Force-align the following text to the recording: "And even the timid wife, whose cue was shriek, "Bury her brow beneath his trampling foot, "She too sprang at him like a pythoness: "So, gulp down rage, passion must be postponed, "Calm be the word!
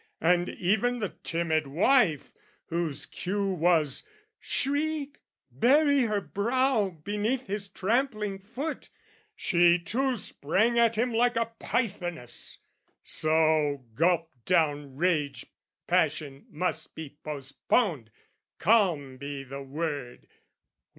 "And 0.19 0.49
even 0.49 0.97
the 0.97 1.09
timid 1.21 1.67
wife, 1.67 2.33
whose 2.69 3.05
cue 3.05 3.45
was 3.49 4.01
shriek, 4.39 5.19
"Bury 5.51 5.99
her 6.05 6.19
brow 6.19 6.89
beneath 6.89 7.45
his 7.45 7.67
trampling 7.67 8.39
foot, 8.39 8.89
"She 9.35 9.77
too 9.77 10.17
sprang 10.17 10.79
at 10.79 10.95
him 10.95 11.13
like 11.13 11.35
a 11.35 11.51
pythoness: 11.59 12.57
"So, 13.03 13.85
gulp 13.93 14.31
down 14.47 14.95
rage, 14.95 15.45
passion 15.85 16.47
must 16.49 16.95
be 16.95 17.19
postponed, 17.23 18.09
"Calm 18.57 19.17
be 19.17 19.43
the 19.43 19.61
word! 19.61 20.25